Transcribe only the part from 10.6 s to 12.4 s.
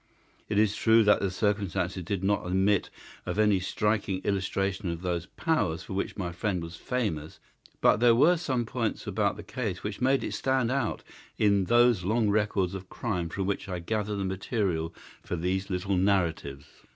out in those long